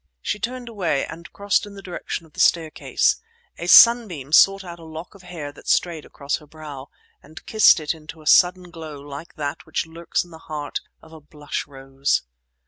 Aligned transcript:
She 0.19 0.39
turned 0.39 0.67
away, 0.67 1.05
and 1.05 1.31
crossed 1.31 1.67
in 1.67 1.75
the 1.75 1.81
direction 1.83 2.25
of 2.25 2.33
the 2.33 2.39
staircase. 2.39 3.17
A 3.59 3.67
sunbeam 3.67 4.31
sought 4.31 4.63
out 4.63 4.79
a 4.79 4.83
lock 4.83 5.13
of 5.13 5.21
hair 5.21 5.51
that 5.51 5.67
strayed 5.67 6.05
across 6.05 6.37
her 6.37 6.47
brow, 6.47 6.89
and 7.21 7.45
kissed 7.45 7.79
it 7.79 7.93
to 8.09 8.21
a 8.23 8.25
sudden 8.25 8.71
glow 8.71 8.99
like 8.99 9.35
that 9.35 9.67
which 9.67 9.85
lurks 9.85 10.23
in 10.23 10.31
the 10.31 10.39
heart 10.49 10.81
of 11.03 11.13
a 11.13 11.21
blush 11.21 11.67
rose. 11.67 12.23